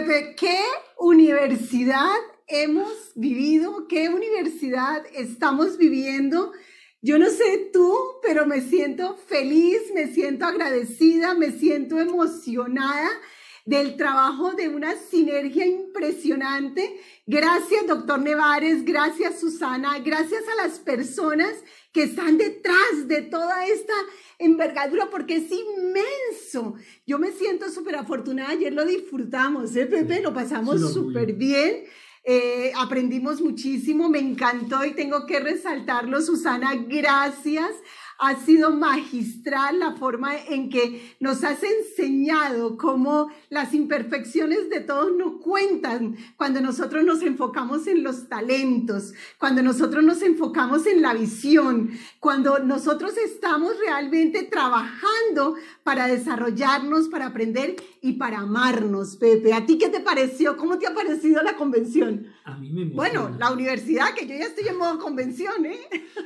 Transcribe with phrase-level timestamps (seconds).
[0.00, 0.58] Pepe, ¿qué
[0.96, 3.86] universidad hemos vivido?
[3.86, 6.52] ¿Qué universidad estamos viviendo?
[7.02, 13.10] Yo no sé tú, pero me siento feliz, me siento agradecida, me siento emocionada
[13.66, 16.98] del trabajo de una sinergia impresionante.
[17.26, 21.52] Gracias, doctor Nevares, gracias, Susana, gracias a las personas
[21.92, 23.94] que están detrás de toda esta
[24.38, 26.74] envergadura, porque es inmenso.
[27.06, 30.20] Yo me siento súper afortunada, ayer lo disfrutamos, ¿eh, Pepe?
[30.20, 31.84] Lo pasamos súper bien.
[32.22, 37.70] Eh, aprendimos muchísimo, me encantó y tengo que resaltarlo, Susana, gracias
[38.20, 45.12] ha sido magistral la forma en que nos has enseñado cómo las imperfecciones de todos
[45.16, 51.14] no cuentan cuando nosotros nos enfocamos en los talentos, cuando nosotros nos enfocamos en la
[51.14, 59.54] visión, cuando nosotros estamos realmente trabajando para desarrollarnos, para aprender y para amarnos, Pepe.
[59.54, 60.58] ¿A ti qué te pareció?
[60.58, 62.26] ¿Cómo te ha parecido la convención?
[62.44, 62.94] A mí me emociona.
[62.96, 65.80] Bueno, la universidad, que yo ya estoy en modo convención, ¿eh?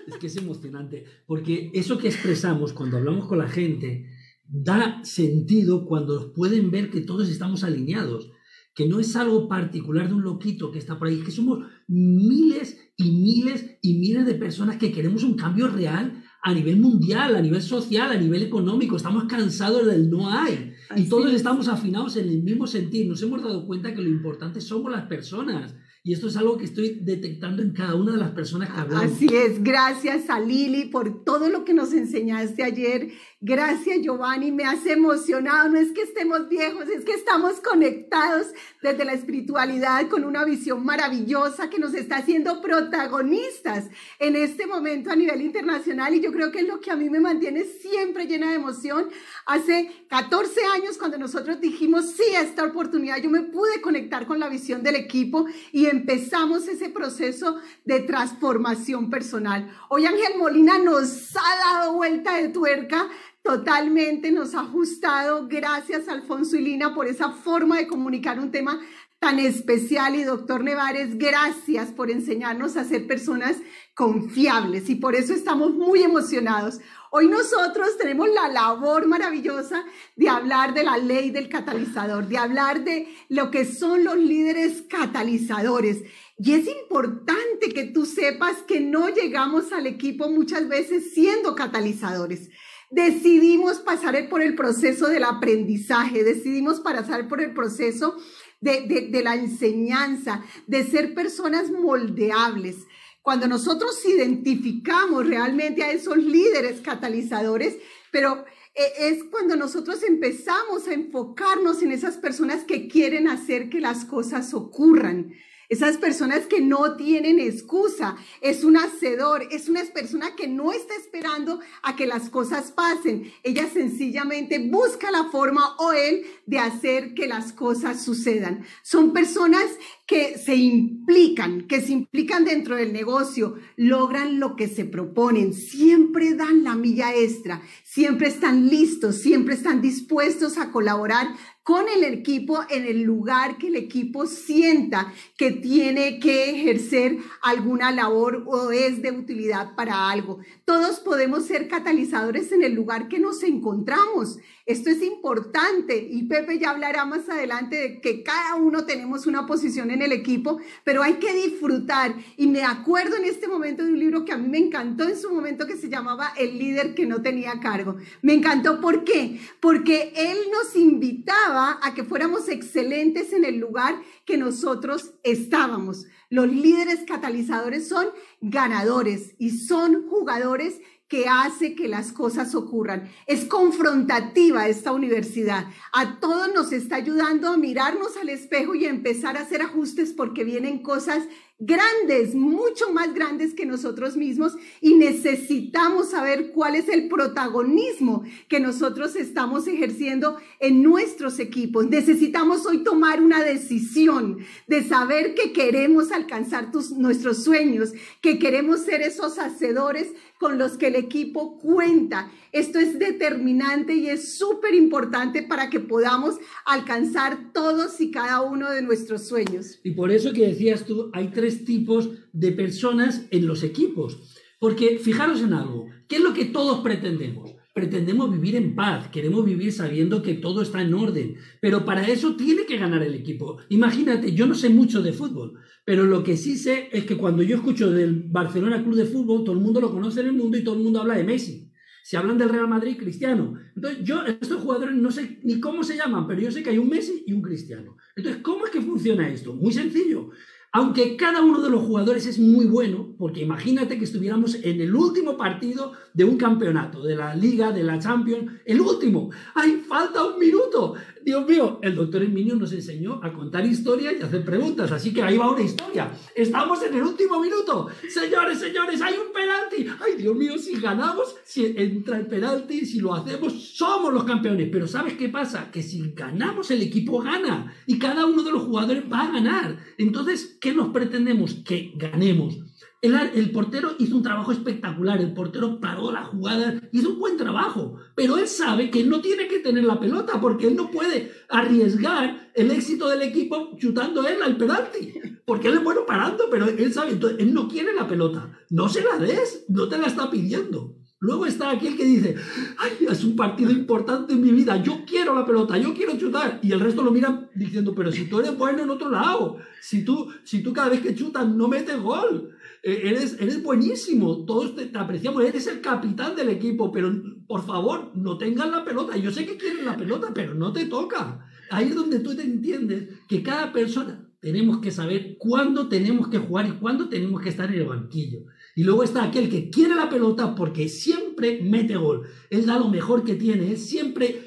[0.07, 4.07] Es que es emocionante, porque eso que expresamos cuando hablamos con la gente
[4.49, 8.31] da sentido cuando pueden ver que todos estamos alineados,
[8.75, 12.79] que no es algo particular de un loquito que está por ahí, que somos miles
[12.97, 17.43] y miles y miles de personas que queremos un cambio real a nivel mundial, a
[17.43, 18.97] nivel social, a nivel económico.
[18.97, 20.73] Estamos cansados del no hay.
[20.97, 23.11] y todos estamos afinados en el mismo sentido.
[23.11, 25.75] Nos hemos dado cuenta que lo importante somos las personas
[26.07, 29.11] y esto es algo que estoy detectando en cada una de las personas que hablamos.
[29.11, 33.11] Así es, gracias a Lili por todo lo que nos enseñaste ayer.
[33.41, 35.71] Gracias Giovanni, me has emocionado.
[35.71, 38.49] No es que estemos viejos, es que estamos conectados
[38.83, 43.89] desde la espiritualidad con una visión maravillosa que nos está haciendo protagonistas
[44.19, 47.09] en este momento a nivel internacional y yo creo que es lo que a mí
[47.09, 49.09] me mantiene siempre llena de emoción.
[49.47, 54.39] Hace 14 años cuando nosotros dijimos sí a esta oportunidad, yo me pude conectar con
[54.39, 59.71] la visión del equipo y empezamos ese proceso de transformación personal.
[59.89, 63.09] Hoy Ángel Molina nos ha dado vuelta de tuerca
[63.43, 65.47] totalmente, nos ha ajustado.
[65.49, 68.81] Gracias Alfonso y Lina por esa forma de comunicar un tema
[69.25, 73.57] tan especial y doctor Nevares, gracias por enseñarnos a ser personas
[73.95, 76.81] confiables y por eso estamos muy emocionados.
[77.17, 79.85] Hoy nosotros tenemos la labor maravillosa
[80.17, 84.83] de hablar de la ley del catalizador, de hablar de lo que son los líderes
[84.91, 86.03] catalizadores.
[86.39, 92.51] Y es importante que tú sepas que no llegamos al equipo muchas veces siendo catalizadores.
[92.91, 98.17] Decidimos pasar por el proceso del aprendizaje, decidimos pasar por el proceso
[98.61, 102.87] de, la enseñanza, de ser personas moldeables.
[103.25, 107.79] Cuando nosotros identificamos realmente a esos líderes catalizadores,
[108.11, 108.45] pero
[108.75, 114.05] eh, es cuando nosotros empezamos a enfocarnos en esas personas que quieren hacer que las
[114.05, 115.33] cosas ocurran.
[115.69, 120.95] Esas personas que no tienen excusa, es un hacedor, es una persona que no está
[120.95, 123.33] esperando a que las cosas pasen.
[123.43, 128.65] Ella sencillamente busca la forma o él de hacer que las cosas sucedan.
[128.83, 129.65] Son personas
[130.07, 136.35] que se implican, que se implican dentro del negocio, logran lo que se proponen, siempre
[136.35, 141.29] dan la milla extra, siempre están listos, siempre están dispuestos a colaborar
[141.65, 147.91] con el equipo en el lugar que el equipo sienta que tiene que ejercer alguna
[147.91, 150.41] labor o es de utilidad para algo.
[150.67, 154.39] Todos podemos ser catalizadores en el lugar que nos encontramos.
[154.67, 159.47] Esto es importante y Pepe ya hablará más adelante de que cada uno tenemos una
[159.47, 162.15] posición en el equipo, pero hay que disfrutar.
[162.39, 165.19] Y me acuerdo en este momento de un libro que a mí me encantó en
[165.19, 167.97] su momento que se llamaba El líder que no tenía cargo.
[168.23, 169.39] Me encantó, ¿por qué?
[169.61, 176.07] Porque él nos invitaba a que fuéramos excelentes en el lugar que nosotros estábamos.
[176.31, 178.09] Los líderes catalizadores son
[178.41, 183.11] ganadores y son jugadores que hace que las cosas ocurran.
[183.27, 185.67] Es confrontativa esta universidad.
[185.93, 190.45] A todos nos está ayudando a mirarnos al espejo y empezar a hacer ajustes porque
[190.45, 191.23] vienen cosas
[191.59, 198.59] grandes, mucho más grandes que nosotros mismos y necesitamos saber cuál es el protagonismo que
[198.59, 201.89] nosotros estamos ejerciendo en nuestros equipos.
[201.89, 208.81] Necesitamos hoy tomar una decisión de saber que queremos alcanzar tus, nuestros sueños, que queremos
[208.81, 212.31] ser esos hacedores con los que el equipo cuenta.
[212.53, 216.37] Esto es determinante y es súper importante para que podamos
[216.67, 219.81] alcanzar todos y cada uno de nuestros sueños.
[219.85, 224.19] Y por eso que decías tú, hay tres tipos de personas en los equipos.
[224.59, 227.55] Porque fijaros en algo, ¿qué es lo que todos pretendemos?
[227.75, 232.37] pretendemos vivir en paz, queremos vivir sabiendo que todo está en orden, pero para eso
[232.37, 233.59] tiene que ganar el equipo.
[233.69, 237.43] Imagínate, yo no sé mucho de fútbol, pero lo que sí sé es que cuando
[237.43, 240.57] yo escucho del Barcelona Club de Fútbol, todo el mundo lo conoce en el mundo
[240.57, 241.73] y todo el mundo habla de Messi.
[242.05, 243.59] Si hablan del Real Madrid, Cristiano.
[243.75, 246.79] Entonces, yo, estos jugadores no sé ni cómo se llaman, pero yo sé que hay
[246.79, 247.97] un Messi y un Cristiano.
[248.15, 249.55] Entonces, ¿cómo es que funciona esto?
[249.55, 250.31] Muy sencillo.
[250.77, 254.93] Aunque cada uno de los jugadores es muy bueno, porque imagínate que estuviéramos en el
[254.93, 259.31] último partido de un campeonato, de la Liga, de la Champions, el último.
[259.55, 260.95] ¡Ay, falta un minuto!
[261.25, 265.23] Dios mío, el doctor Herminio nos enseñó a contar historias y hacer preguntas, así que
[265.23, 266.13] ahí va una historia.
[266.35, 267.89] Estamos en el último minuto.
[268.11, 269.87] Señores, señores, hay un penalti.
[270.05, 274.69] Ay, Dios mío, si ganamos, si entra el penalti, si lo hacemos, somos los campeones.
[274.71, 275.71] Pero ¿sabes qué pasa?
[275.71, 279.79] Que si ganamos, el equipo gana y cada uno de los jugadores va a ganar.
[279.97, 281.55] Entonces, ¿qué nos pretendemos?
[281.65, 282.59] Que ganemos.
[283.05, 287.99] El, portero hizo un trabajo espectacular, el portero paró la jugada, hizo un buen trabajo,
[288.15, 292.51] pero él sabe que no tiene que tener la pelota porque él no puede arriesgar
[292.55, 295.13] el éxito del equipo chutando él al penalti,
[295.45, 298.89] porque él es bueno parando, pero él sabe, entonces, él no quiere la pelota, no
[298.89, 300.97] se la des, no te la está pidiendo.
[301.21, 302.37] Luego está aquel que dice,
[302.77, 306.61] ay, es un partido importante en mi vida, yo quiero la pelota, yo quiero chutar.
[306.63, 310.05] Y el resto lo miran diciendo, pero si tú eres bueno en otro lado, si
[310.05, 314.91] tú, si tú cada vez que chutas no metes gol, eres, eres buenísimo, todos te,
[314.95, 317.11] apreciamos, eres el capitán del equipo, pero
[317.47, 319.17] por favor, no tengas la pelota.
[319.17, 321.47] Yo sé que quieres la pelota, pero no te toca.
[321.71, 326.39] Ahí es donde tú te entiendes que cada persona tenemos que saber cuándo tenemos que
[326.39, 328.41] jugar y cuándo tenemos que estar en el banquillo.
[328.77, 332.27] Y luego está aquel que quiere la pelota porque siempre mete gol.
[332.51, 334.44] Él da lo mejor que tiene, él siempre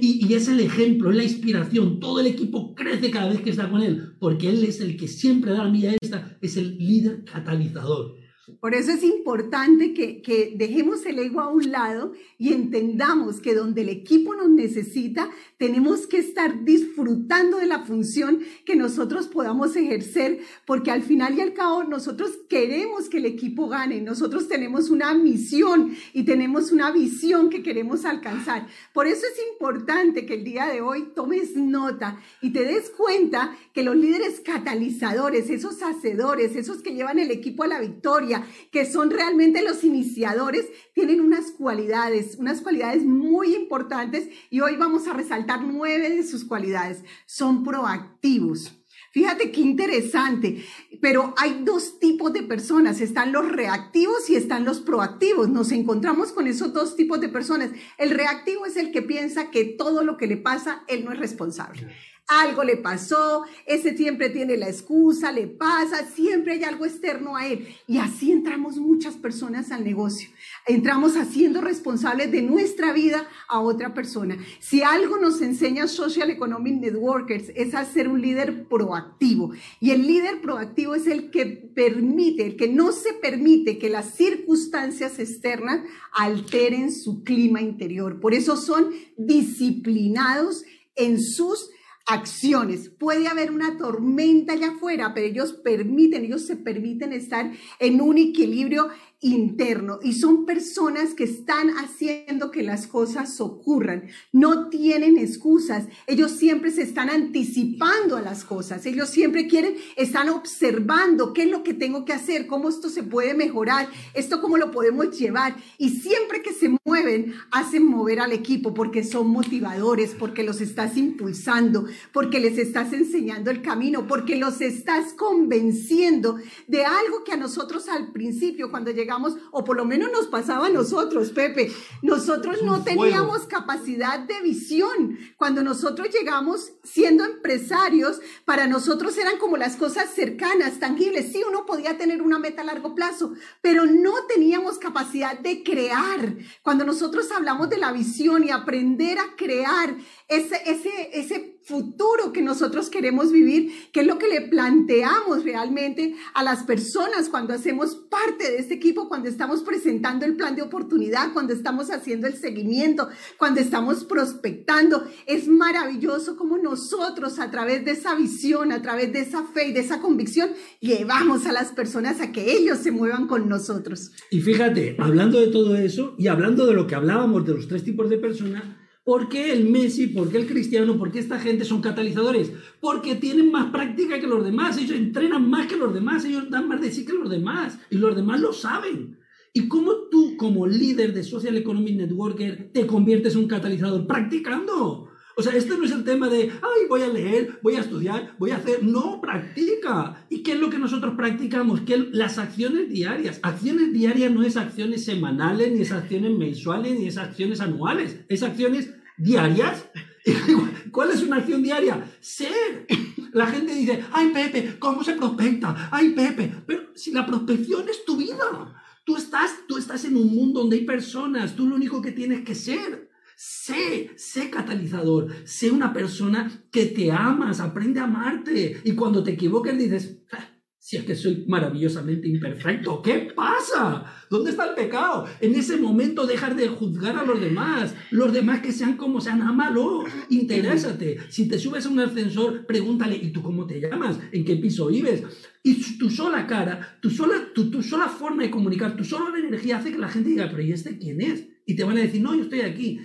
[0.00, 1.98] y, es el ejemplo, es la inspiración.
[1.98, 5.08] Todo el equipo crece cada vez que está con él, porque él es el que
[5.08, 8.16] siempre da la milla esta, es el líder catalizador.
[8.60, 13.54] Por eso es importante que, que, dejemos el ego a un lado y entendamos que
[13.54, 19.76] donde el equipo nos necesita, tenemos que estar disfrutando de la función que nosotros podamos
[19.76, 24.90] ejercer, porque al final y al cabo nosotros queremos que el equipo gane, nosotros tenemos
[24.90, 28.66] una misión y tenemos una visión que queremos alcanzar.
[28.92, 33.56] Por eso es importante que el día de hoy tomes nota y te des cuenta
[33.72, 38.37] que los líderes catalizadores, esos hacedores, esos que llevan el equipo a la victoria,
[38.70, 45.06] que son realmente los iniciadores, tienen unas cualidades, unas cualidades muy importantes y hoy vamos
[45.06, 47.04] a resaltar nueve de sus cualidades.
[47.26, 48.74] Son proactivos.
[49.10, 50.64] Fíjate qué interesante,
[51.00, 55.48] pero hay dos tipos de personas, están los reactivos y están los proactivos.
[55.48, 57.70] Nos encontramos con esos dos tipos de personas.
[57.96, 61.18] El reactivo es el que piensa que todo lo que le pasa, él no es
[61.18, 61.88] responsable
[62.28, 67.46] algo le pasó, ese siempre tiene la excusa, le pasa, siempre hay algo externo a
[67.46, 67.66] él.
[67.86, 70.28] Y así entramos muchas personas al negocio.
[70.66, 74.36] Entramos haciendo responsables de nuestra vida a otra persona.
[74.60, 79.52] Si algo nos enseña Social Economic Networkers es a ser un líder proactivo.
[79.80, 84.14] Y el líder proactivo es el que permite, el que no se permite que las
[84.14, 85.80] circunstancias externas
[86.12, 88.20] alteren su clima interior.
[88.20, 91.70] Por eso son disciplinados en sus
[92.08, 92.88] acciones.
[92.88, 98.16] Puede haber una tormenta allá afuera, pero ellos permiten, ellos se permiten estar en un
[98.16, 98.88] equilibrio
[99.20, 104.04] interno y son personas que están haciendo que las cosas ocurran.
[104.32, 105.86] No tienen excusas.
[106.06, 108.86] Ellos siempre se están anticipando a las cosas.
[108.86, 113.02] Ellos siempre quieren, están observando qué es lo que tengo que hacer, cómo esto se
[113.02, 115.56] puede mejorar, esto cómo lo podemos llevar.
[115.78, 120.96] Y siempre que se mueven, hacen mover al equipo porque son motivadores, porque los estás
[120.96, 127.36] impulsando, porque les estás enseñando el camino, porque los estás convenciendo de algo que a
[127.36, 129.07] nosotros al principio, cuando llegamos
[129.50, 131.72] o por lo menos nos pasaba a nosotros, Pepe,
[132.02, 135.18] nosotros no teníamos capacidad de visión.
[135.36, 141.32] Cuando nosotros llegamos siendo empresarios, para nosotros eran como las cosas cercanas, tangibles.
[141.32, 146.36] Sí, uno podía tener una meta a largo plazo, pero no teníamos capacidad de crear.
[146.62, 149.96] Cuando nosotros hablamos de la visión y aprender a crear
[150.28, 156.14] ese, ese, ese futuro que nosotros queremos vivir, que es lo que le planteamos realmente
[156.32, 160.62] a las personas cuando hacemos parte de este equipo, cuando estamos presentando el plan de
[160.62, 165.04] oportunidad, cuando estamos haciendo el seguimiento, cuando estamos prospectando.
[165.26, 169.72] Es maravilloso como nosotros a través de esa visión, a través de esa fe y
[169.72, 174.12] de esa convicción, llevamos a las personas a que ellos se muevan con nosotros.
[174.30, 177.84] Y fíjate, hablando de todo eso y hablando de lo que hablábamos de los tres
[177.84, 178.77] tipos de personas,
[179.08, 182.52] ¿Por qué el Messi, por qué el Cristiano, por qué esta gente son catalizadores?
[182.78, 186.68] Porque tienen más práctica que los demás, ellos entrenan más que los demás, ellos dan
[186.68, 189.18] más de sí que los demás, y los demás lo saben.
[189.54, 194.06] ¿Y cómo tú, como líder de Social Economic Networker, te conviertes en un catalizador?
[194.06, 195.08] Practicando.
[195.38, 198.34] O sea, este no es el tema de, ay, voy a leer, voy a estudiar,
[198.40, 198.82] voy a hacer.
[198.82, 200.26] No, practica.
[200.28, 201.82] ¿Y qué es lo que nosotros practicamos?
[201.82, 203.38] Que las acciones diarias.
[203.42, 208.18] Acciones diarias no es acciones semanales, ni es acciones mensuales, ni es acciones anuales.
[208.28, 209.84] Es acciones diarias.
[210.92, 212.04] ¿Cuál es una acción diaria?
[212.20, 212.86] Ser.
[213.32, 215.88] La gente dice, ay Pepe, ¿cómo se prospecta?
[215.90, 218.74] Ay Pepe, pero si la prospección es tu vida.
[219.04, 222.44] Tú estás, tú estás en un mundo donde hay personas, tú lo único que tienes
[222.44, 223.08] que ser.
[223.36, 228.80] Sé, sé catalizador, sé una persona que te amas, aprende a amarte.
[228.84, 230.47] Y cuando te equivoques dices, ah,
[230.80, 234.04] si es que soy maravillosamente imperfecto, ¿qué pasa?
[234.30, 235.26] ¿Dónde está el pecado?
[235.40, 237.94] En ese momento dejar de juzgar a los demás.
[238.10, 241.18] Los demás que sean como sean, ámalo, interésate.
[241.28, 244.20] Si te subes a un ascensor, pregúntale, ¿y tú cómo te llamas?
[244.32, 245.24] ¿En qué piso vives?
[245.64, 249.78] Y tu sola cara, tu sola, tu, tu sola forma de comunicar, tu sola energía
[249.78, 251.48] hace que la gente diga, pero ¿y este quién es?
[251.66, 253.00] Y te van a decir, no, yo estoy aquí.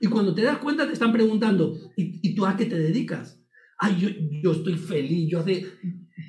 [0.00, 3.40] Y cuando te das cuenta te están preguntando, ¿y, ¿y tú a qué te dedicas?
[3.78, 4.08] Ay, yo,
[4.42, 5.66] yo estoy feliz, yo hace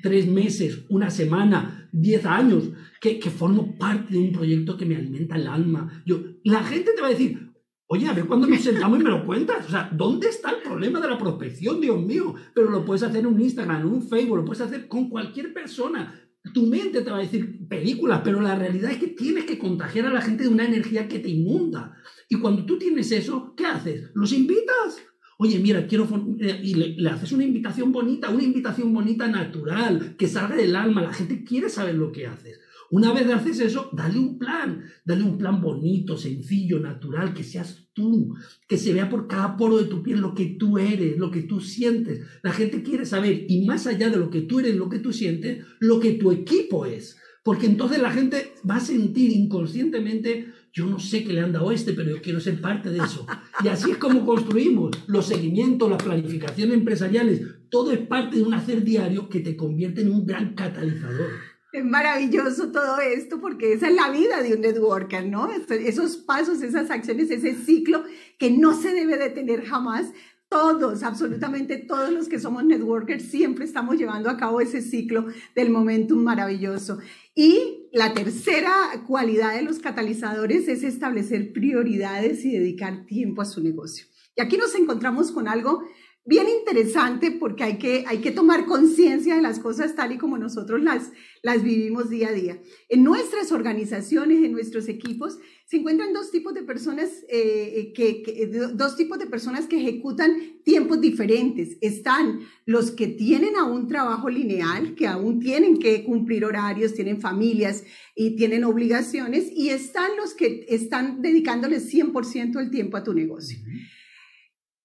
[0.02, 2.70] tres meses, una semana, diez años,
[3.00, 6.02] que, que, formo parte de un proyecto que me alimenta el alma.
[6.06, 7.54] Yo, la gente te va a decir,
[7.86, 9.66] oye, a ver cuándo nos sentamos y me lo cuentas.
[9.66, 12.34] O sea, ¿dónde está el problema de la prospección, Dios mío?
[12.54, 15.52] Pero lo puedes hacer en un Instagram, en un Facebook, lo puedes hacer con cualquier
[15.52, 16.20] persona.
[16.52, 20.06] Tu mente te va a decir películas, pero la realidad es que tienes que contagiar
[20.06, 21.96] a la gente de una energía que te inunda.
[22.28, 24.10] Y cuando tú tienes eso, ¿qué haces?
[24.14, 24.98] ¿Los invitas?
[25.38, 26.08] Oye, mira, quiero...
[26.40, 31.02] Eh, y le, haces una invitación bonita, una invitación bonita natural, que salga del alma.
[31.02, 32.60] La gente quiere saber lo que haces.
[32.90, 37.88] Una vez haces eso, dale un plan, dale un plan bonito, sencillo, natural, que seas
[37.92, 38.36] tú,
[38.68, 41.42] que se vea por cada poro de tu piel lo que tú eres, lo que
[41.42, 42.24] tú sientes.
[42.42, 45.12] La gente quiere saber, y más allá de lo que tú eres, lo que tú
[45.12, 47.18] sientes, lo que tu equipo es.
[47.42, 51.70] Porque entonces la gente va a sentir inconscientemente yo no sé qué le han dado
[51.70, 53.24] a este, pero yo quiero ser parte de eso.
[53.62, 57.42] Y así es como construimos los seguimientos, las planificaciones empresariales.
[57.70, 61.30] Todo es parte de un hacer diario que te convierte en un gran catalizador.
[61.72, 65.48] Es maravilloso todo esto porque esa es la vida de un networker, ¿no?
[65.52, 68.02] Esos pasos, esas acciones, ese ciclo
[68.36, 70.12] que no se debe detener jamás.
[70.48, 75.70] Todos, absolutamente todos los que somos networkers, siempre estamos llevando a cabo ese ciclo del
[75.70, 76.98] momentum maravilloso.
[77.34, 78.72] Y la tercera
[79.06, 84.06] cualidad de los catalizadores es establecer prioridades y dedicar tiempo a su negocio.
[84.34, 85.84] Y aquí nos encontramos con algo
[86.26, 90.38] bien interesante porque hay que, hay que tomar conciencia de las cosas tal y como
[90.38, 91.12] nosotros las,
[91.42, 92.58] las vivimos día a día.
[92.88, 98.96] En nuestras organizaciones, en nuestros equipos, se encuentran dos tipos de personas, eh, que, dos
[98.96, 101.76] tipos de personas que ejecutan tiempos diferentes.
[101.82, 107.84] Están los que tienen aún trabajo lineal, que aún tienen que cumplir horarios, tienen familias
[108.14, 113.58] y tienen obligaciones, y están los que están dedicándoles 100% el tiempo a tu negocio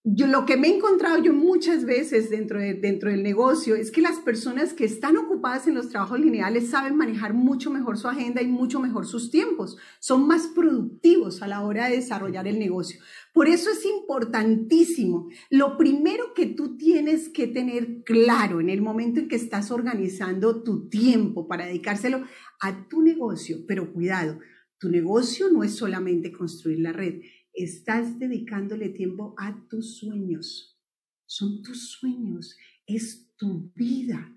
[0.05, 4.01] lo que me he encontrado yo muchas veces dentro, de, dentro del negocio es que
[4.01, 8.41] las personas que están ocupadas en los trabajos lineales saben manejar mucho mejor su agenda
[8.41, 9.77] y mucho mejor sus tiempos.
[9.99, 13.01] Son más productivos a la hora de desarrollar el negocio.
[13.33, 15.27] Por eso es importantísimo.
[15.49, 20.63] Lo primero que tú tienes que tener claro en el momento en que estás organizando
[20.63, 22.23] tu tiempo para dedicárselo
[22.61, 24.39] a tu negocio, pero cuidado,
[24.79, 27.21] tu negocio no es solamente construir la red
[27.63, 30.77] estás dedicándole tiempo a tus sueños.
[31.25, 32.55] Son tus sueños,
[32.87, 34.35] es tu vida,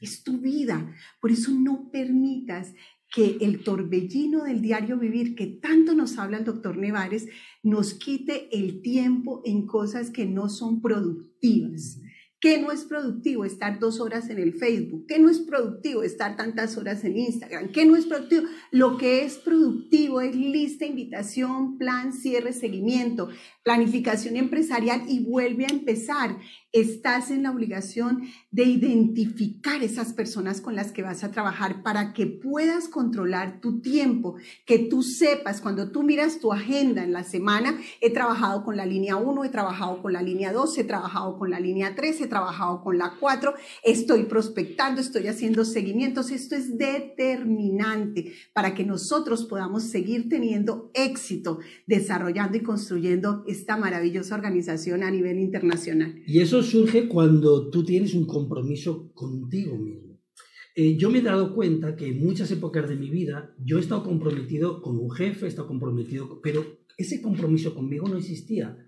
[0.00, 0.94] es tu vida.
[1.20, 2.72] Por eso no permitas
[3.12, 7.26] que el torbellino del diario vivir que tanto nos habla el doctor Nevares
[7.62, 12.00] nos quite el tiempo en cosas que no son productivas.
[12.40, 15.04] ¿Qué no es productivo estar dos horas en el Facebook?
[15.06, 17.70] ¿Qué no es productivo estar tantas horas en Instagram?
[17.70, 18.44] ¿Qué no es productivo?
[18.70, 23.28] Lo que es productivo es lista, invitación, plan, cierre, seguimiento,
[23.62, 26.38] planificación empresarial y vuelve a empezar
[26.72, 32.12] estás en la obligación de identificar esas personas con las que vas a trabajar para
[32.12, 37.24] que puedas controlar tu tiempo, que tú sepas, cuando tú miras tu agenda en la
[37.24, 41.38] semana, he trabajado con la línea 1, he trabajado con la línea 2, he trabajado
[41.38, 43.52] con la línea 3, he trabajado con la 4,
[43.84, 51.58] estoy prospectando, estoy haciendo seguimientos, esto es determinante para que nosotros podamos seguir teniendo éxito
[51.86, 56.14] desarrollando y construyendo esta maravillosa organización a nivel internacional.
[56.26, 60.10] Y eso surge cuando tú tienes un compromiso contigo mismo.
[60.76, 63.80] Eh, yo me he dado cuenta que en muchas épocas de mi vida yo he
[63.80, 66.64] estado comprometido con un jefe, he estado comprometido, pero
[66.96, 68.78] ese compromiso conmigo no existía.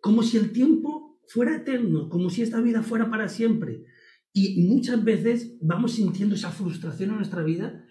[0.00, 3.84] Como si el tiempo fuera eterno, como si esta vida fuera para siempre.
[4.32, 7.86] Y muchas veces vamos sintiendo esa frustración en nuestra vida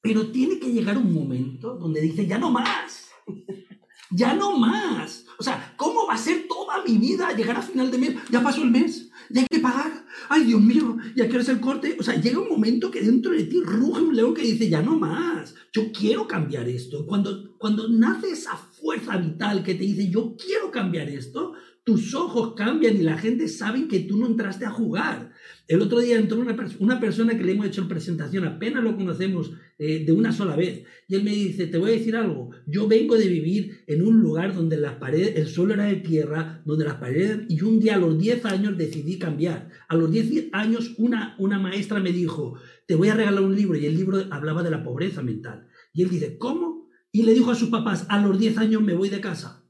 [0.00, 3.08] Pero tiene que llegar un momento donde dice, ya no más.
[4.14, 5.24] Ya no más.
[5.38, 8.16] O sea, ¿cómo va a ser toda mi vida llegar a final de mes?
[8.30, 10.04] Ya pasó el mes, ya hay que pagar.
[10.28, 11.96] Ay, Dios mío, ya quiero el corte.
[11.98, 14.82] O sea, llega un momento que dentro de ti ruge un león que dice, ya
[14.82, 15.54] no más.
[15.72, 17.06] Yo quiero cambiar esto.
[17.06, 22.54] Cuando, cuando nace esa fuerza vital que te dice, yo quiero cambiar esto, tus ojos
[22.54, 25.32] cambian y la gente sabe que tú no entraste a jugar.
[25.66, 29.52] El otro día entró una, una persona que le hemos hecho presentación, apenas lo conocemos
[29.78, 32.86] eh, de una sola vez, y él me dice, te voy a decir algo, yo
[32.86, 36.84] vengo de vivir en un lugar donde las paredes, el suelo era de tierra, donde
[36.84, 39.70] las paredes, y un día a los 10 años decidí cambiar.
[39.88, 42.54] A los 10 años una, una maestra me dijo,
[42.86, 45.66] te voy a regalar un libro, y el libro hablaba de la pobreza mental.
[45.92, 46.88] Y él dice, ¿cómo?
[47.10, 49.61] Y le dijo a sus papás, a los 10 años me voy de casa.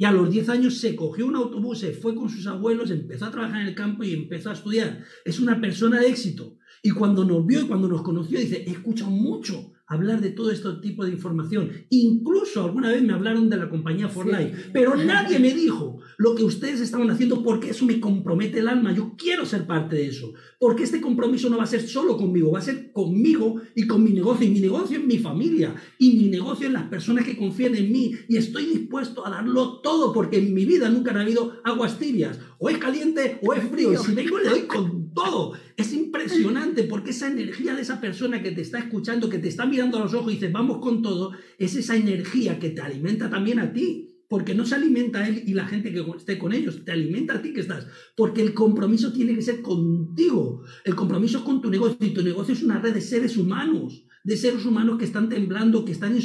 [0.00, 3.26] Y a los 10 años se cogió un autobús, se fue con sus abuelos, empezó
[3.26, 5.04] a trabajar en el campo y empezó a estudiar.
[5.24, 6.56] Es una persona de éxito.
[6.84, 8.70] Y cuando nos vio y cuando nos conoció, dice, he
[9.10, 11.70] mucho hablar de todo este tipo de información.
[11.88, 16.34] Incluso alguna vez me hablaron de la compañía For Life, pero nadie me dijo lo
[16.34, 18.92] que ustedes estaban haciendo porque eso me compromete el alma.
[18.92, 22.52] Yo quiero ser parte de eso, porque este compromiso no va a ser solo conmigo,
[22.52, 24.46] va a ser conmigo y con mi negocio.
[24.46, 27.90] Y mi negocio es mi familia y mi negocio es las personas que confían en
[27.90, 31.98] mí y estoy dispuesto a darlo todo porque en mi vida nunca ha habido aguas
[31.98, 32.38] tibias.
[32.58, 33.92] O es caliente o es frío.
[33.92, 35.52] Y si vengo le doy con todo.
[35.76, 39.66] Es impresionante porque esa energía de esa persona que te está escuchando, que te está
[39.66, 43.28] mirando a los ojos y dice vamos con todo, es esa energía que te alimenta
[43.28, 44.04] también a ti.
[44.30, 47.40] Porque no se alimenta él y la gente que esté con ellos, te alimenta a
[47.40, 51.70] ti que estás, porque el compromiso tiene que ser contigo, el compromiso es con tu
[51.70, 55.30] negocio y tu negocio es una red de seres humanos, de seres humanos que están
[55.30, 56.20] temblando, que están en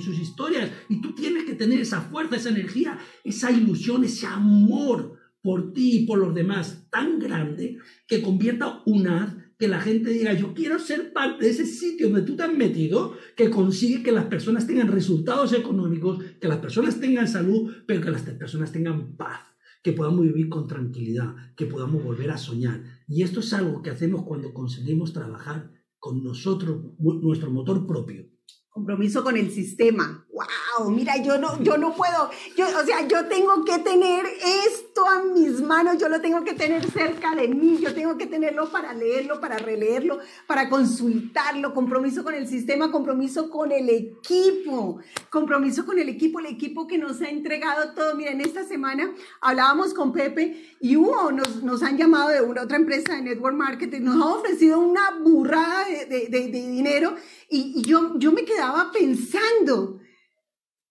[0.00, 0.70] sus historias.
[0.88, 5.15] Y tú tienes que tener esa fuerza, esa energía, esa ilusión, ese amor
[5.46, 7.78] por ti y por los demás tan grande
[8.08, 12.26] que convierta una que la gente diga, yo quiero ser parte de ese sitio donde
[12.26, 16.98] tú te has metido, que consigue que las personas tengan resultados económicos, que las personas
[16.98, 19.38] tengan salud, pero que las personas tengan paz,
[19.84, 22.82] que podamos vivir con tranquilidad, que podamos volver a soñar.
[23.06, 28.26] Y esto es algo que hacemos cuando conseguimos trabajar con nosotros, nuestro motor propio.
[28.68, 30.25] Compromiso con el sistema.
[30.36, 30.90] ¡Wow!
[30.90, 32.30] Mira, yo no, yo no puedo.
[32.56, 34.26] Yo, o sea, yo tengo que tener
[34.66, 38.26] esto a mis manos, yo lo tengo que tener cerca de mí, yo tengo que
[38.26, 41.72] tenerlo para leerlo, para releerlo, para consultarlo.
[41.72, 44.98] Compromiso con el sistema, compromiso con el equipo,
[45.30, 48.14] compromiso con el equipo, el equipo que nos ha entregado todo.
[48.14, 52.76] Miren, esta semana hablábamos con Pepe y hubo, nos, nos han llamado de una otra
[52.76, 57.14] empresa de network marketing, nos ha ofrecido una burrada de, de, de dinero
[57.48, 60.05] y, yo, yo me quedaba pensando, y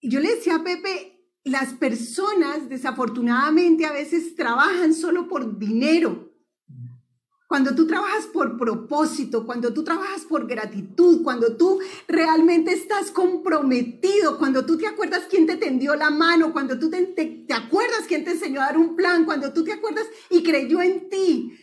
[0.10, 6.32] yo le decía a Pepe, las personas desafortunadamente a veces trabajan solo por dinero.
[7.48, 14.40] Cuando tú trabajas por propósito, cuando tú trabajas por gratitud, cuando tú realmente estás comprometido,
[14.40, 18.24] cuando tú te acuerdas quién te tendió la mano, cuando tú te, te, acuerdas quién
[18.26, 21.54] te enseñó a dar un plan, cuando tú te acuerdas y creyó en ti,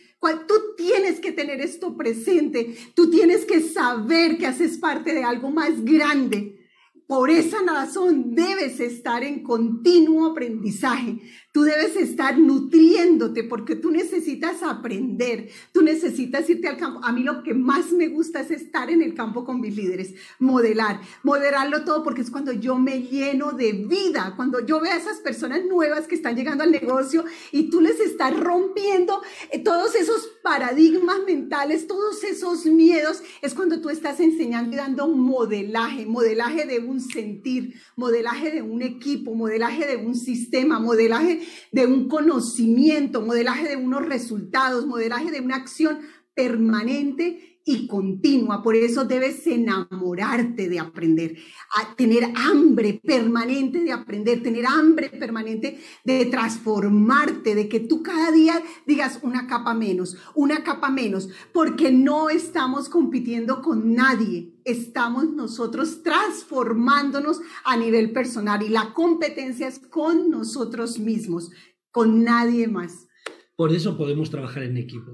[0.47, 2.77] Tú tienes que tener esto presente.
[2.95, 6.62] Tú tienes que saber que haces parte de algo más grande.
[7.07, 11.19] Por esa razón debes estar en continuo aprendizaje.
[11.51, 17.01] Tú debes estar nutriéndote porque tú necesitas aprender, tú necesitas irte al campo.
[17.03, 20.15] A mí lo que más me gusta es estar en el campo con mis líderes,
[20.39, 24.97] modelar, modelarlo todo porque es cuando yo me lleno de vida, cuando yo veo a
[24.97, 29.93] esas personas nuevas que están llegando al negocio y tú les estás rompiendo eh, todos
[29.93, 36.65] esos paradigmas mentales, todos esos miedos, es cuando tú estás enseñando y dando modelaje, modelaje
[36.65, 43.21] de un sentir, modelaje de un equipo, modelaje de un sistema, modelaje de un conocimiento,
[43.21, 45.99] modelaje de unos resultados, modelaje de una acción
[46.35, 48.61] permanente y continua.
[48.61, 51.37] Por eso debes enamorarte de aprender,
[51.75, 58.31] a tener hambre permanente de aprender, tener hambre permanente de transformarte, de que tú cada
[58.31, 64.53] día digas una capa menos, una capa menos, porque no estamos compitiendo con nadie.
[64.65, 71.51] Estamos nosotros transformándonos a nivel personal y la competencia es con nosotros mismos,
[71.91, 73.07] con nadie más.
[73.55, 75.11] Por eso podemos trabajar en equipo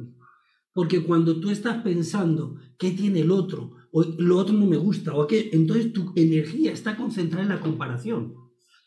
[0.74, 5.14] porque cuando tú estás pensando qué tiene el otro, o lo otro no me gusta,
[5.16, 8.36] o qué, entonces tu energía está concentrada en la comparación.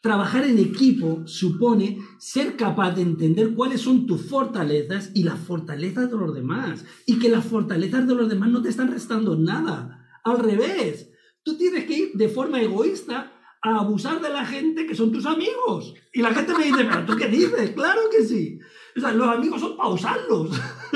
[0.01, 6.11] Trabajar en equipo supone ser capaz de entender cuáles son tus fortalezas y las fortalezas
[6.11, 6.85] de los demás.
[7.07, 10.05] Y que las fortalezas de los demás no te están restando nada.
[10.25, 11.13] Al revés,
[11.45, 15.25] tú tienes que ir de forma egoísta a abusar de la gente que son tus
[15.25, 15.95] amigos.
[16.13, 18.59] Y la gente me dice, pero tú qué dices, claro que sí.
[18.97, 20.61] O sea, los amigos son para usarlos.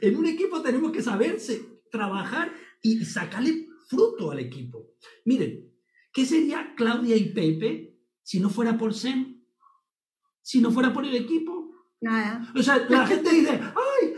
[0.00, 2.52] en, un, equipo tenemos que saberse trabajar
[2.82, 4.90] y sacarle fruto al equipo.
[5.24, 5.72] Miren,
[6.12, 9.42] ¿qué sería Claudia y Pepe si no fuera por Sem?
[10.42, 11.70] Si no fuera por el equipo.
[12.00, 12.52] Nada.
[12.54, 14.14] O sea, la gente dice, ¡ay!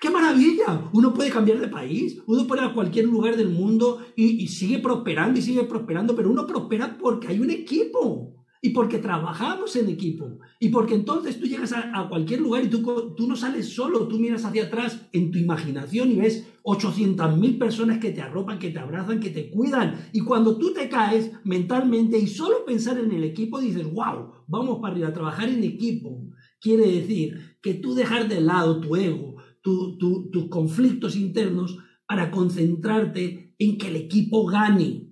[0.00, 0.90] ¡Qué maravilla!
[0.92, 4.48] Uno puede cambiar de país, uno puede ir a cualquier lugar del mundo y, y
[4.48, 9.74] sigue prosperando y sigue prosperando, pero uno prospera porque hay un equipo y porque trabajamos
[9.76, 10.38] en equipo.
[10.60, 14.18] Y porque entonces tú llegas a, cualquier lugar y tú, tú no sales solo, tú
[14.20, 18.78] miras hacia atrás en tu imaginación y ves 800.000 personas que te arropan, que te
[18.78, 20.08] abrazan, que te cuidan.
[20.12, 24.78] Y cuando tú te caes mentalmente y solo pensar en el equipo dices, wow, vamos
[24.78, 30.48] para arriba, trabajar en equipo quiere decir que tú dejar de lado tu ego, tus
[30.48, 35.08] conflictos internos para concentrarte en que el equipo gane.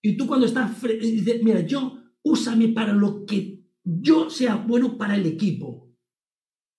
[0.00, 5.16] Y tú cuando estás, dices, mira, yo úsame para lo que yo sea bueno para
[5.16, 5.92] el equipo.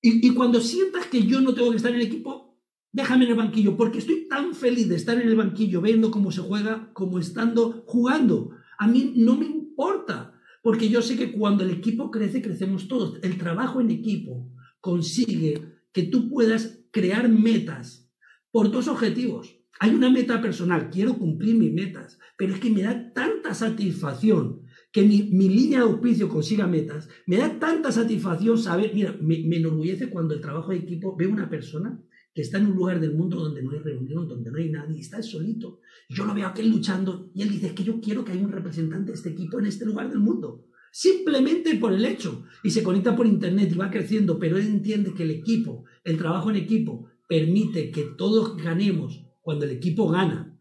[0.06, 2.60] Y, cuando sientas que yo no tengo que estar en el equipo,
[2.92, 6.30] déjame en el banquillo, porque estoy tan feliz de estar en el banquillo viendo cómo
[6.30, 8.52] se juega como estando jugando.
[8.78, 13.18] A mí no me importa, porque yo sé que cuando el equipo crece, crecemos todos.
[13.24, 14.52] El trabajo en equipo
[14.82, 18.12] consigue que tú puedas crear metas
[18.52, 19.56] por dos objetivos.
[19.80, 24.64] Hay una meta personal, quiero cumplir mis metas, pero es que me da tanta satisfacción
[24.94, 30.12] que mi, línea de auspicio consiga metas, me da tanta satisfacción saber, mira, me, enorgullece
[30.12, 32.00] cuando el trabajo de equipo ve una persona
[32.32, 35.00] que está en un lugar del mundo donde no hay reunión, donde no hay nadie,
[35.00, 35.80] está solito.
[36.10, 38.52] Yo lo veo aquel luchando y él dice, es que yo quiero que haya un
[38.52, 40.68] representante de este equipo en este lugar del mundo.
[40.92, 42.46] Simplemente por el hecho.
[42.64, 46.20] Y se conecta por internet y va creciendo, pero él entiende que el equipo, el
[46.20, 50.53] trabajo en equipo, permite que todos ganemos cuando el equipo gana.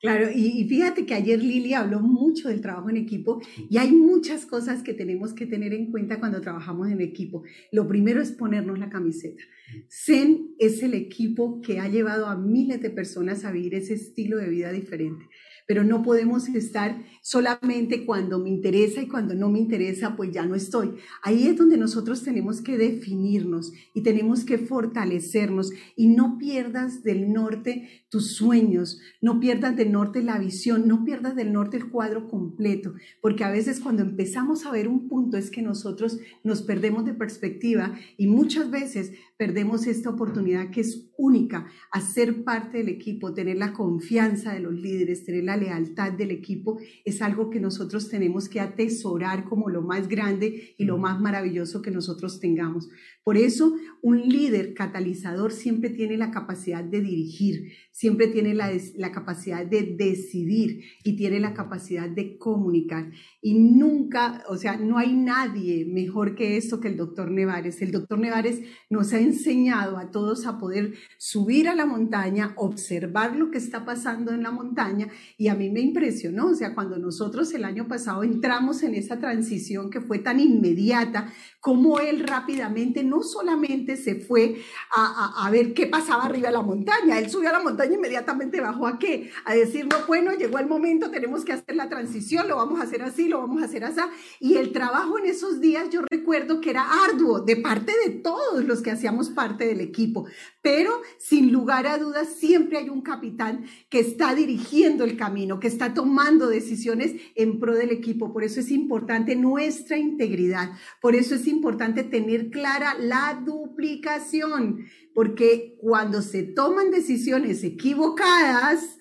[0.00, 4.46] Claro, y, fíjate que ayer Lili habló mucho del trabajo en equipo y hay muchas
[4.46, 7.42] cosas que tenemos que tener en cuenta cuando trabajamos en equipo.
[7.70, 9.42] Lo primero es ponernos la camiseta.
[9.90, 14.38] Zen es el equipo que ha llevado a miles de personas a vivir ese estilo
[14.38, 15.26] de vida diferente
[15.70, 20.44] pero no podemos estar solamente cuando me interesa y cuando no me interesa, pues ya
[20.44, 20.96] no estoy.
[21.22, 27.32] Ahí es donde nosotros tenemos que definirnos y tenemos que fortalecernos y no pierdas del
[27.32, 32.26] norte tus sueños, no pierdas del norte la visión, no pierdas del norte el cuadro
[32.26, 37.04] completo, porque a veces cuando empezamos a ver un punto es que nosotros nos perdemos
[37.04, 42.90] de perspectiva y muchas veces perdemos esta oportunidad que es única, a ser parte del
[42.90, 47.58] equipo, tener la confianza de los líderes, tener la lealtad del equipo, es algo que
[47.58, 52.90] nosotros tenemos que atesorar como lo más grande y lo más maravilloso que nosotros tengamos.
[53.22, 59.12] Por eso, un líder catalizador siempre tiene la capacidad de dirigir, siempre tiene la, la,
[59.12, 63.10] capacidad de decidir y tiene la capacidad de comunicar.
[63.42, 67.82] Y nunca, o sea, no hay nadie mejor que esto que el doctor Nevares.
[67.82, 73.36] El doctor Nevares nos ha enseñado a todos a poder subir a la montaña, observar
[73.36, 76.98] lo que está pasando en la montaña y a mí me impresionó, o sea, cuando
[76.98, 83.04] nosotros el año pasado entramos en esa transición que fue tan inmediata, como él rápidamente
[83.04, 84.56] no solamente se fue
[84.90, 88.60] a, a, ver qué pasaba arriba de la montaña, él subió a la montaña inmediatamente
[88.60, 89.30] bajó a qué?
[89.44, 92.84] A decir, no, bueno, llegó el momento, tenemos que hacer la transición, lo vamos a
[92.84, 94.00] hacer así, lo vamos a hacer así.
[94.38, 98.64] Y el trabajo en esos días yo recuerdo que era arduo de parte de todos
[98.64, 100.26] los que hacíamos parte del equipo,
[100.62, 105.68] pero sin lugar a dudas siempre hay un capitán que está dirigiendo el camino, que
[105.68, 108.32] está tomando decisiones en pro del equipo.
[108.32, 110.70] Por eso es importante nuestra integridad,
[111.00, 118.98] por eso es importante tener clara la duplicación, porque cuando se toman decisiones equivocadas,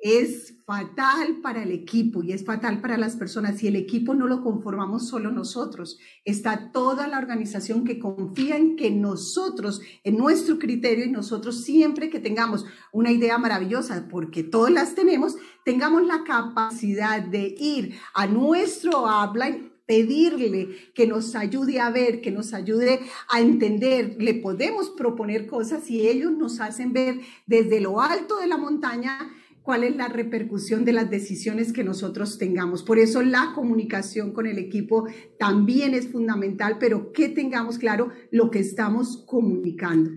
[0.00, 3.62] es fatal para el equipo y es fatal para las personas.
[3.62, 5.98] Y el equipo no lo conformamos solo nosotros.
[6.24, 12.08] Está toda la organización que confía en que nosotros, en nuestro criterio y nosotros siempre
[12.08, 18.26] que tengamos una idea maravillosa, porque todas las tenemos, tengamos la capacidad de ir a
[18.26, 19.58] nuestro habla
[19.90, 24.14] pedirle que nos ayude a ver, que nos ayude a entender.
[24.20, 29.18] Le podemos proponer cosas y ellos nos hacen ver desde lo alto de la montaña
[29.62, 32.82] cuál es la repercusión de las decisiones que nosotros tengamos.
[32.82, 35.06] Por eso la comunicación con el equipo
[35.38, 40.10] también es fundamental, pero que tengamos claro lo que estamos comunicando.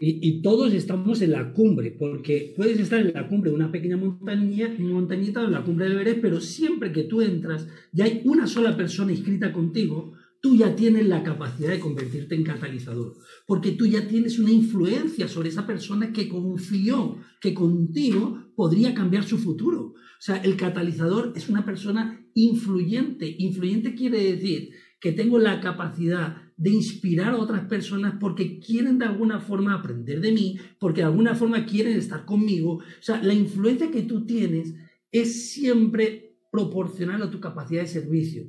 [0.00, 3.98] Y, todos estamos en la cumbre, porque puedes estar en la cumbre de una pequeña
[3.98, 8.22] montaña, montañita o en la cumbre del Everest, pero siempre que tú entras ya hay
[8.24, 13.14] una sola persona inscrita contigo, tú ya tienes la capacidad de convertirte en catalizador,
[13.46, 19.24] porque tú ya tienes una influencia sobre esa persona que confió que contigo podría cambiar
[19.24, 19.80] su futuro.
[19.94, 23.34] O sea, el catalizador es una persona influyente.
[23.38, 29.06] Influyente quiere decir que tengo la capacidad de inspirar a otras personas porque quieren de
[29.06, 32.74] alguna forma aprender de mí, porque de alguna forma quieren estar conmigo.
[32.74, 34.74] O sea, la influencia que tú tienes
[35.10, 38.44] es siempre proporcional a tu capacidad de servicio.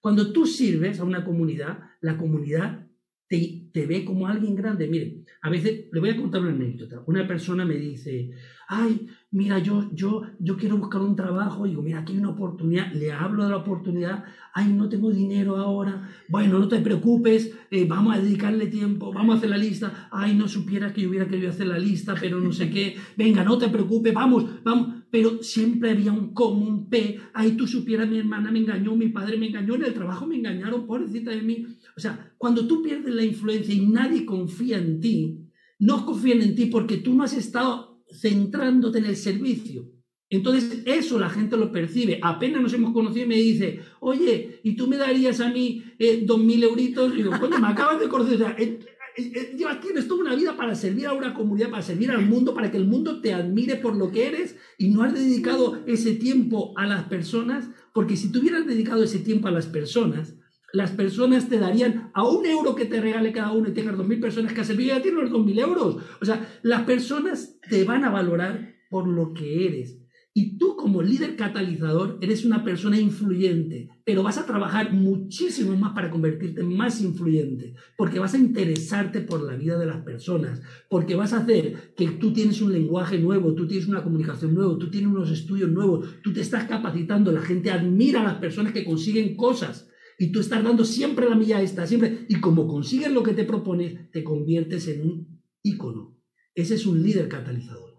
[0.00, 2.88] Cuando tú sirves a una comunidad, la comunidad
[3.28, 4.88] te, te, ve como alguien grande.
[4.88, 7.04] Mire, a veces le voy a contar una anécdota.
[7.06, 8.32] Una persona me dice,
[8.66, 11.64] ay, mira, yo, yo, yo quiero buscar un trabajo.
[11.64, 12.92] Digo, mira, aquí hay una oportunidad.
[12.92, 14.24] Le hablo de la oportunidad.
[14.54, 16.08] Ay, no tengo dinero ahora.
[16.28, 20.08] Bueno, no te preocupes, eh, vamos a dedicarle tiempo, vamos a hacer la lista.
[20.12, 22.96] Ay, no supieras que yo hubiera querido hacer la lista, pero no sé qué.
[23.16, 27.20] Venga, no te preocupes, vamos, vamos pero siempre había un como, un P.
[27.34, 30.36] Ay, tú supieras, mi hermana me engañó, mi padre me engañó, en el trabajo me
[30.36, 31.66] engañaron, pobrecita de mí.
[31.94, 36.54] O sea, cuando tú pierdes la influencia y nadie confía en ti, no confían en
[36.54, 39.90] ti porque tú no has estado centrándote en el servicio.
[40.30, 42.18] Entonces, eso la gente lo percibe.
[42.22, 46.22] Apenas nos hemos conocido y me dice, oye, ¿y tú me darías a mí eh,
[46.24, 47.12] dos mil euritos?
[47.12, 48.36] Y digo, coño, me acabas de conocer.
[48.36, 52.24] O sea, llevas, tienes toda una vida para servir a una comunidad, para servir al
[52.24, 55.82] mundo, para que el mundo te admire por lo que eres y no has dedicado
[55.86, 60.34] ese tiempo a las personas, porque si tuvieras dedicado ese tiempo a las personas,
[60.72, 64.06] las personas te darían a un euro que te regale cada uno y tengas dos
[64.06, 65.96] mil personas que has servido, ya tienes los dos mil euros.
[66.20, 69.98] O sea, las personas te van a valorar por lo que eres.
[70.34, 75.92] Y tú como líder catalizador eres una persona influyente, pero vas a trabajar muchísimo más
[75.92, 80.62] para convertirte en más influyente, porque vas a interesarte por la vida de las personas,
[80.88, 84.78] porque vas a hacer que tú tienes un lenguaje nuevo, tú tienes una comunicación nueva,
[84.78, 88.72] tú tienes unos estudios nuevos, tú te estás capacitando, la gente admira a las personas
[88.72, 89.91] que consiguen cosas.
[90.22, 92.26] Y tú estás dando siempre la milla esta, siempre.
[92.28, 96.16] Y como consigues lo que te propones, te conviertes en un ícono.
[96.54, 97.90] Ese es un líder catalizador.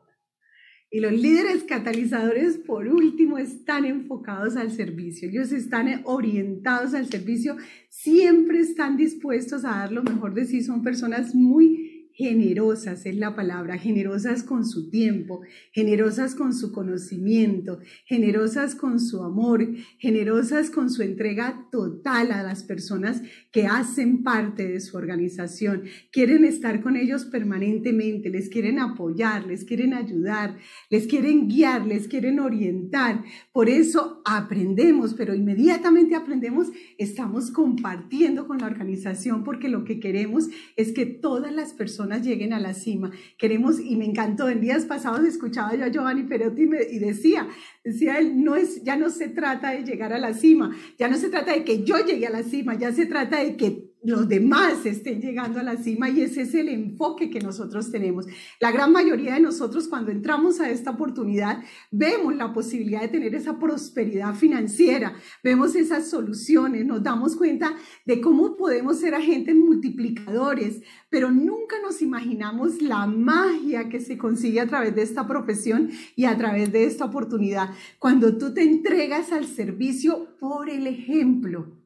[0.89, 5.27] Y los líderes catalizadores, por último, están enfocados al servicio.
[5.27, 7.57] Ellos están orientados al servicio,
[7.89, 10.61] siempre están dispuestos a dar lo mejor de sí.
[10.61, 17.79] Son personas muy generosas es la palabra, generosas con su tiempo, generosas con su conocimiento,
[18.05, 24.67] generosas con su amor, generosas con su entrega total a las personas que hacen parte
[24.67, 25.83] de su organización.
[26.11, 30.57] Quieren estar con ellos permanentemente, les quieren apoyar, les quieren ayudar,
[30.91, 33.23] les quieren guiar, les quieren orientar.
[33.51, 36.67] Por eso aprendemos, pero inmediatamente aprendemos,
[36.99, 42.53] estamos compartiendo con la organización porque lo que queremos es que todas las personas lleguen
[42.53, 43.11] a la cima.
[43.37, 47.47] Queremos, y me encantó, en días pasados escuchaba yo a Giovanni Perotti y, y decía,
[47.83, 51.17] decía él, no es, ya no se trata de llegar a la cima, ya no
[51.17, 54.27] se trata de que yo llegue a la cima, ya se trata de que los
[54.27, 58.25] demás estén llegando a la cima y ese es el enfoque que nosotros tenemos.
[58.59, 63.33] La gran mayoría de nosotros cuando entramos a esta oportunidad vemos la posibilidad de tener
[63.33, 70.81] esa prosperidad financiera, vemos esas soluciones, nos damos cuenta de cómo podemos ser agentes multiplicadores,
[71.09, 76.25] pero nunca nos imaginamos la magia que se consigue a través de esta profesión y
[76.25, 77.69] a través de esta oportunidad.
[77.99, 81.82] Cuando tú te entregas al servicio por el ejemplo,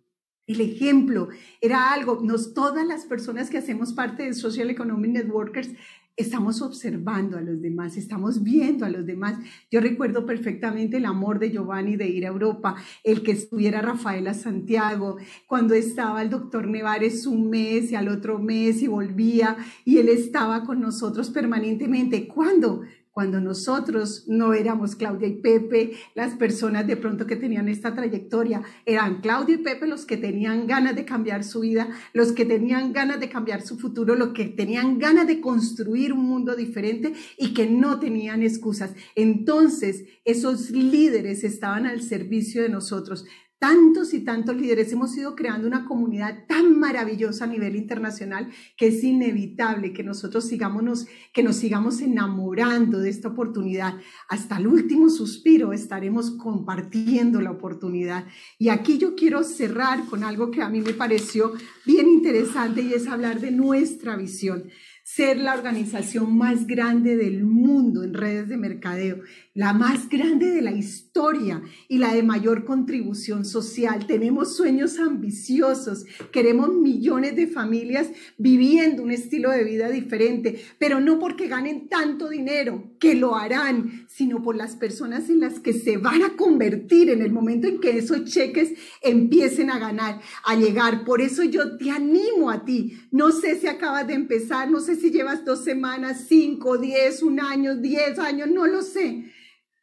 [0.48, 1.28] el ejemplo
[1.62, 5.70] era algo, nos, todas las personas que hacemos parte de Social Economic Networkers
[6.18, 9.38] estamos observando a los demás, estamos viendo a los demás.
[9.70, 14.34] Yo recuerdo perfectamente el amor de Giovanni de ir a Europa, el que estuviera Rafaela
[14.34, 20.00] Santiago, cuando estaba el doctor Nevares un mes y al otro mes y volvía y
[20.00, 22.28] él estaba con nosotros permanentemente.
[22.28, 22.82] ¿Cuándo?
[23.18, 28.62] Cuando nosotros no éramos Claudia y Pepe, las personas de pronto que tenían esta trayectoria
[28.86, 32.94] eran Claudia y Pepe los que tenían ganas de cambiar su vida, los que tenían
[32.94, 37.56] ganas de cambiar su futuro, los que tenían ganas de construir un mundo diferente y
[37.56, 38.94] que no tenían excusas.
[39.16, 43.26] Entonces, esos líderes estaban al servicio de nosotros
[43.60, 48.88] tantos y tantos líderes, hemos ido creando una comunidad tan maravillosa a nivel internacional que
[48.88, 53.96] es inevitable que nosotros sigamos, que nos sigamos enamorando de esta oportunidad.
[54.30, 58.28] Hasta el último suspiro estaremos compartiendo la oportunidad.
[58.60, 61.54] Y aquí yo quiero cerrar con algo que a mí me pareció
[61.86, 64.66] bien interesante y es hablar de nuestra visión
[65.08, 69.22] ser la organización más grande del mundo en redes de mercadeo
[69.58, 74.06] la más grande de la historia y la de mayor contribución social.
[74.06, 81.18] Tenemos sueños ambiciosos, queremos millones de familias viviendo un estilo de vida diferente, pero no
[81.18, 85.98] porque ganen tanto dinero, que lo harán, sino por las personas en las que se
[85.98, 91.04] van a convertir en el momento en que esos cheques empiecen a ganar, a llegar.
[91.04, 93.00] Por eso yo te animo a ti.
[93.10, 97.40] No sé si acabas de empezar, no sé si llevas dos semanas, cinco, diez, un
[97.40, 99.34] año, diez años, no lo sé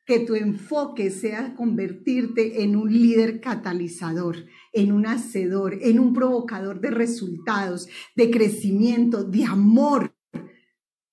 [0.04, 4.36] que tu enfoque sea convertirte en un líder catalizador,
[4.72, 10.13] en un hacedor, en un provocador de resultados, de crecimiento, de amor,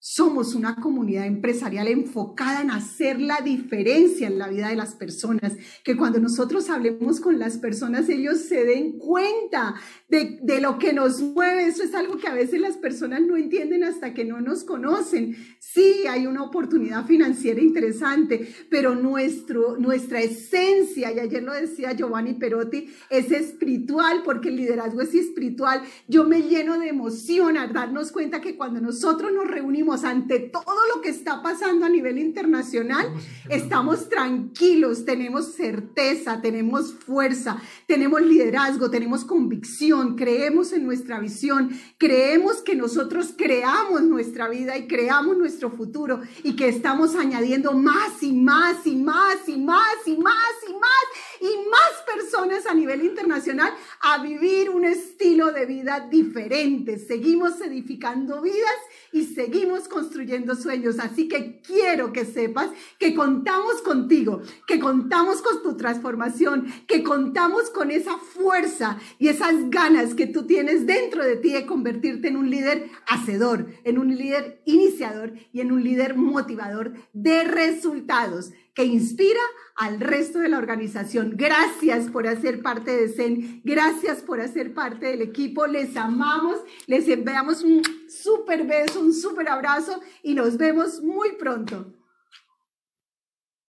[0.03, 5.53] somos una comunidad empresarial enfocada en hacer la diferencia en la vida de las personas,
[5.83, 9.75] que cuando nosotros hablemos con las personas, ellos se den cuenta
[10.09, 11.67] de, de, lo que nos mueve.
[11.67, 15.35] Eso es algo que a veces las personas no entienden hasta que no nos conocen.
[15.59, 22.33] Sí, hay una oportunidad financiera interesante, pero nuestro, nuestra esencia, y ayer lo decía Giovanni
[22.33, 25.83] Perotti, es espiritual, porque el liderazgo es espiritual.
[26.07, 30.85] Yo me lleno de emoción al darnos cuenta que cuando nosotros nos reunimos, ante todo
[30.93, 33.13] lo que está pasando a nivel internacional,
[33.49, 42.61] estamos tranquilos, tenemos certeza, tenemos fuerza, tenemos liderazgo, tenemos convicción, creemos en nuestra visión, creemos
[42.61, 48.31] que nosotros creamos nuestra vida y creamos nuestro futuro y que estamos añadiendo más y
[48.31, 51.05] más y más y más y más y más
[51.41, 56.99] y más personas a nivel internacional a vivir un estilo de vida diferente.
[56.99, 58.77] Seguimos edificando vidas
[59.11, 60.99] y seguimos construyendo sueños.
[60.99, 67.71] Así que quiero que sepas que contamos contigo, que contamos con tu transformación, que contamos
[67.71, 72.37] con esa fuerza y esas ganas que tú tienes dentro de ti de convertirte en
[72.37, 78.85] un líder hacedor, en un líder iniciador y en un líder motivador de resultados que
[78.85, 79.41] inspira
[79.75, 81.33] al resto de la organización.
[81.35, 86.57] Gracias por hacer parte de CEN, gracias por hacer parte del equipo, les amamos,
[86.87, 91.93] les enviamos un súper beso, un súper abrazo y nos vemos muy pronto.